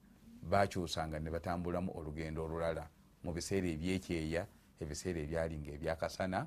bakyusanga 0.50 1.18
ne 1.20 1.30
batambulamu 1.30 1.90
olugendo 1.98 2.40
olulala 2.44 2.84
mu 3.24 3.30
biseera 3.36 3.68
ebyekyeya 3.74 4.42
ebiseera 4.82 5.18
ebyalinga 5.24 5.70
ebyakasana 5.76 6.40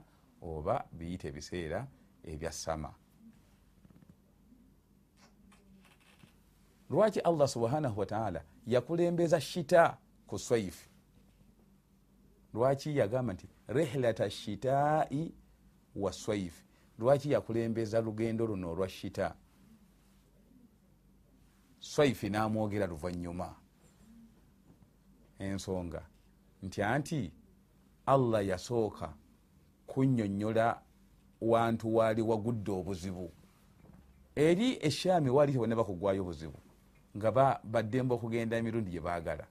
oba 0.50 0.76
biyita 0.98 1.26
ebiseera 1.32 1.80
ebya 2.32 2.52
sama 2.52 2.92
lwaki 6.90 7.20
allah 7.20 7.48
subhanahu 7.48 8.00
wataala 8.00 8.42
yakulembeza 8.68 9.42
shita 9.42 9.98
ku 10.28 10.40
swaifu 10.40 10.90
lwaki 12.54 12.98
yagamba 12.98 13.34
nti 13.34 13.48
rihlata 13.68 14.30
shitaai 14.30 15.34
wa 15.96 16.14
swaifu 16.14 16.64
lwaki 17.00 17.32
yakulembeza 17.32 18.02
lugendo 18.02 18.48
luno 18.48 18.72
olwa 18.72 18.90
shita? 18.90 19.36
Swaifi 21.80 22.30
namwogera 22.30 22.88
luvanyuma 22.88 23.56
ensonga. 25.40 26.06
Nti 26.64 26.84
anti 26.84 27.32
allah 28.06 28.48
yasooka 28.48 29.14
kunyonyola 29.88 30.82
wantu 31.42 31.96
waali 31.96 32.22
wagudde 32.22 32.72
obuzibu. 32.72 33.32
Eri 34.36 34.78
eshami 34.82 35.30
waali 35.30 35.54
tebonna 35.54 35.76
bakugwayo 35.76 36.24
buzibu 36.24 36.60
nga 37.18 37.60
baddemba 37.64 38.16
okugenda 38.16 38.58
emirundi 38.58 38.92
gyebagala 38.92 39.48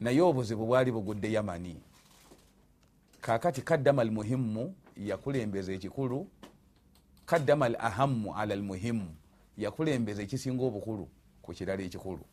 naye 0.00 0.20
obuzibu 0.20 0.66
bwali 0.66 0.92
bugudde 0.92 1.32
yamani. 1.32 1.82
Kakati 3.20 3.62
kaddama 3.62 4.02
al 4.02 4.10
muhimu 4.10 4.74
yakulembeza 4.96 5.72
ekikulu 5.72 6.26
kaddama 7.26 7.66
al 7.66 7.76
ahamu 7.78 8.34
ala 8.34 8.54
al 8.54 8.62
muhimu 8.62 9.14
yakulembeza 9.56 10.22
ekisinga 10.22 10.62
obukulu 10.64 11.08
ku 11.42 11.52
kirala 11.52 11.82
ekikulu. 11.82 12.24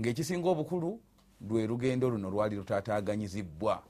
Ngaekisinga 0.00 0.48
obukulu 0.48 1.00
lwe 1.40 1.66
lugendo 1.66 2.10
luno 2.10 2.30
lwali 2.30 2.56
lutataganyizibwa 2.56 3.82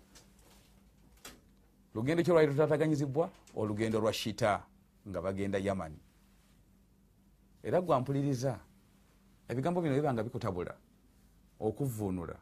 lugendo 1.94 2.22
ki 2.22 2.30
lwali 2.30 2.46
lutataganyizibwa 2.46 3.30
olugendo 3.56 4.00
lwa 4.00 4.12
shita 4.12 4.62
nga 5.08 5.22
bagenda 5.22 5.58
yamani 5.58 5.98
era 7.62 7.80
gwampuliriza 7.80 8.58
ebigambo 9.48 9.80
bino 9.80 9.94
bibanga 9.94 10.22
bikutabula 10.22 10.74
okuvunula 11.60 12.36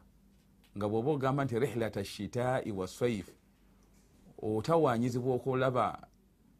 nga 0.77 0.89
bwoba 0.89 1.11
ogamba 1.11 1.45
nti 1.45 1.59
rihlata 1.59 2.05
shitaai 2.05 2.71
wa 2.71 2.87
swaif 4.43 4.57
otawanyizibwa 4.57 5.35
okulaba 5.35 6.07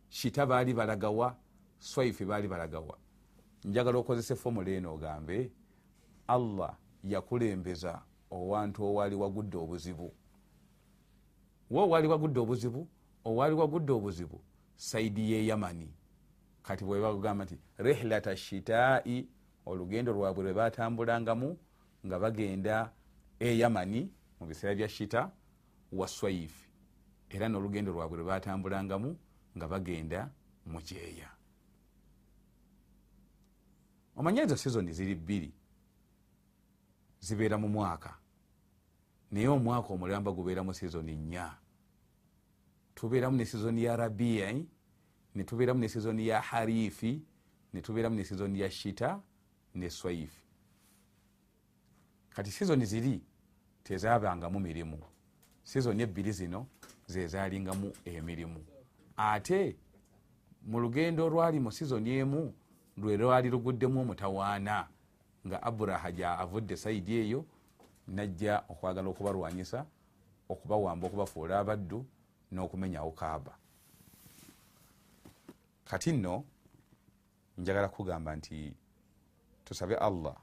shita 0.09 0.45
baali 0.45 0.73
balagawa 0.73 1.35
swaifi 1.79 2.25
baali 2.25 2.47
balagawa. 2.47 2.97
Njagala 3.63 3.97
okozesa 3.97 4.33
efomula 4.33 4.71
eno 4.71 4.93
ogambe 4.93 5.51
allah 6.27 6.77
yakulembeza 7.03 8.01
owantu 8.31 8.83
owaali 8.83 9.15
wagudde 9.15 9.57
obuzibu. 9.57 10.13
We 11.69 11.79
owaali 11.81 12.07
wagudde 12.07 12.39
obuzibu? 12.39 12.87
Owaali 13.25 13.55
wagudde 13.55 13.91
obuzibu? 13.93 14.41
Saidi 14.75 15.31
ye 15.31 15.45
yamani. 15.47 15.93
Kati 16.63 16.85
bwebagamba 16.85 17.45
nti 17.45 17.57
rihlata 17.77 18.35
shitaai 18.37 19.27
olugendo 19.65 20.13
lwabwe 20.13 20.43
lwe 20.43 20.53
batambulangamu 20.53 21.57
nga 22.05 22.19
bagenda 22.19 22.91
eyamani 23.39 24.11
mu 24.39 24.47
biseera 24.47 24.75
bya 24.75 24.89
shita 24.89 25.31
wa 25.91 26.07
swaifi 26.07 26.62
era 27.33 27.49
n'olugendo 27.49 27.89
lwabwe 27.91 28.17
lwe 28.17 28.25
batambulangamu 28.29 29.09
nga 29.57 29.65
bagenda 29.67 30.19
mu 30.69 30.79
kyeya 30.87 31.29
omanye 34.15 34.41
ezo 34.45 34.57
sizoni 34.57 34.93
ziri 34.93 35.15
bbiri? 35.15 35.51
Zibeera 37.19 37.57
mu 37.57 37.67
mwaka. 37.69 38.13
Naye 39.31 39.47
omwaka 39.47 39.89
omulamba 39.93 40.31
gubeeramu 40.31 40.73
sizoni 40.73 41.15
nnya. 41.15 41.57
Tubeeramu 42.95 43.37
ne 43.37 43.45
sizoni 43.45 43.83
ya 43.83 43.95
rabia 43.95 44.53
netubeeramu 45.35 45.79
ne 45.79 45.89
sizoni 45.89 46.27
ya 46.27 46.41
harifi 46.41 47.21
netubeeramu 47.73 48.15
ne 48.15 48.23
sizoni 48.23 48.59
ya 48.59 48.71
shita 48.71 49.21
ne 49.75 49.89
swaifi 49.89 50.43
kati 52.29 52.51
sizoni 52.51 52.85
ziri 52.85 53.21
tezabangamu 53.83 54.59
mirimu. 54.59 54.99
Sizoni 55.63 56.03
ebbiri 56.03 56.31
zino 56.31 56.67
zezalingamu 57.07 57.93
emirimu. 58.05 58.65
Ate 59.17 59.75
mu 60.65 60.79
lugendo 60.79 61.25
olwali 61.25 61.59
mu 61.59 61.71
sizoni 61.71 62.17
emu 62.17 62.53
lwe 62.97 63.17
lwali 63.17 63.49
luguddemu 63.49 64.01
omutawaana 64.01 64.87
nga 65.47 65.63
aburaha 65.63 66.11
ja 66.11 66.39
avudde 66.39 66.77
saidi 66.77 67.13
eyo 67.21 67.45
najja 68.07 68.63
okwagala 68.71 69.09
okubalwanyisa 69.09 69.85
okubawamba 70.49 71.07
okubafuula 71.07 71.59
abaddu 71.59 71.99
n'okumenyawo 72.51 73.11
kaaba 73.11 73.53
kati 75.85 76.11
nno 76.11 76.43
njagala 77.57 77.87
kugamba 77.89 78.35
nti 78.35 78.73
tusabe 79.65 79.95
allah 79.95 80.35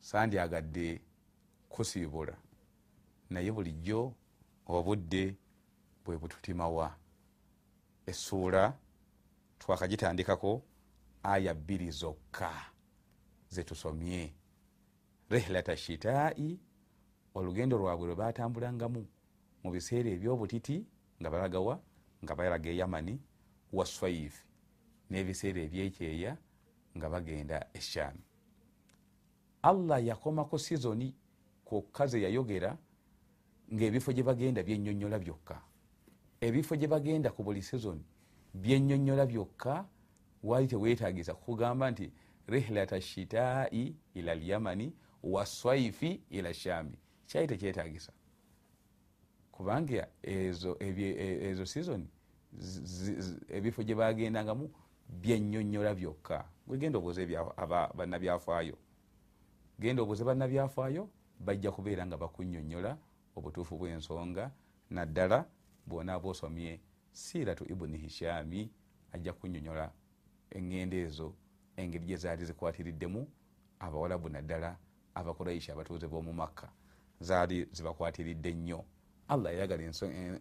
sandyagadde 0.00 1.00
kusiibula. 1.68 2.36
Naye 3.30 3.52
bulijjo 3.52 4.14
obudde 4.68 5.36
bwe 6.04 6.16
bututimawa 6.18 6.96
essuula 8.06 8.78
twakagitandikako 9.58 10.62
aya 11.22 11.54
bbiri 11.54 11.90
zokka 11.90 12.52
zetusomye 13.48 14.32
rihlata 15.30 15.76
shitaai 15.76 16.58
olugendo 17.34 17.78
lwabwe 17.78 18.06
lwe 18.06 18.16
batambulangamu 18.16 19.02
mu 19.62 19.68
biseera 19.70 20.10
ebyobutiti 20.10 20.76
nga 21.20 21.28
balagawa 21.30 21.74
nga 22.24 22.34
balaga 22.34 22.70
eyamani 22.70 23.14
wa 23.72 23.84
swaifi 23.86 24.44
n'ebiseera 25.10 25.60
ebyekyeya 25.66 26.32
nga 26.96 27.06
bagenda 27.12 27.58
eshami 27.78 28.24
allah 29.62 29.98
yakomako 30.06 30.58
sizoni 30.58 31.14
kwokka 31.64 32.06
ze 32.06 32.22
yayogera 32.22 32.76
ngaebifo 33.74 34.12
gye 34.12 34.22
bagenda 34.22 34.62
byenyonyola 34.62 35.18
byokka. 35.18 35.60
Ebifo 36.40 36.76
gye 36.76 36.88
bagenda 36.88 37.30
ku 37.30 37.42
buli 37.42 37.62
sizoni 37.62 38.04
byenyonyola 38.54 39.26
byokka 39.26 39.84
wali 40.42 40.66
tewetagisa 40.66 41.34
kugamba 41.34 41.90
nti 41.90 42.12
rihlata 42.46 43.00
shitaai 43.00 43.94
ila 44.14 44.34
lyamani 44.34 44.92
waswaifi 45.22 46.20
ila 46.30 46.54
shami. 46.54 46.98
Kyali 47.26 47.46
tekyetagisa 47.46 48.12
kubanga 49.52 50.08
ezo, 50.22 50.76
ezo 50.80 51.66
sizoni 51.66 52.08
ebifo 53.48 53.82
gye 53.82 53.94
bagendangamu 53.94 54.70
byenyonyola 55.08 55.94
byokka. 55.94 56.44
Gwegenda 56.66 56.98
obuuze 56.98 57.26
bannabyafaayo. 57.94 58.76
Genda 59.80 60.02
obuuze 60.02 60.24
bannabyafaayo 60.24 61.08
bajja 61.40 61.70
kubeera 61.72 62.06
nga 62.06 62.16
bakunyonyola 62.16 62.98
obutuufu 63.38 63.74
bw'ensonga 63.78 64.44
naddala 64.90 65.38
bwonaaba 65.88 66.28
osomye 66.28 66.80
siratu 67.12 67.64
ibuni 67.72 67.98
hishami 67.98 68.60
ajja 69.14 69.32
kunyonyola 69.32 69.86
eŋŋendo 70.56 70.96
ezo 71.06 71.28
engeri 71.80 72.04
gye 72.08 72.16
zaali 72.22 72.44
zikwatiriddemu 72.48 73.20
abawalabu 73.84 74.28
naddala 74.28 74.70
abakuraishi 75.18 75.72
abatuuze 75.72 76.06
b'omu 76.08 76.32
makka. 76.32 76.68
Zaali 77.20 77.64
zibakwatiridde 77.76 78.50
nnyo. 78.54 78.84
Allah 79.28 79.52
yayagala 79.52 79.82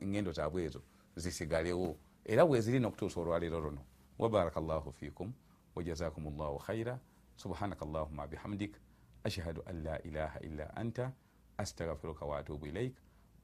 eŋŋendo 0.03 0.31
zaabwe 0.37 0.59
ezo 0.67 0.81
zisigalewo. 1.15 1.97
Era 2.25 2.45
bweziri 2.45 2.79
nokutuusa 2.79 3.19
olwaleero 3.21 3.59
luno 3.59 3.81
wabaraka 4.19 4.59
llahu 4.61 4.91
fikum 4.93 5.33
wajazakum 5.75 6.23
llahu 6.37 6.57
khaira 6.59 6.99
subhanaka 7.35 7.85
llahuma 7.85 8.27
bihamdik 8.27 8.75
ashhadu 9.23 9.61
an 9.65 9.83
la 9.83 10.01
ilaha 10.01 10.39
illa 10.39 10.75
anta 10.75 11.11
astagfiruka 11.57 12.25
waatubu 12.25 12.65
ilaik 12.65 12.95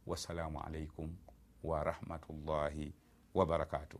wassalamu 0.07 0.59
alaikum 0.59 1.15
warahmatullahi 1.63 2.93
wabarakatuh 3.33 3.87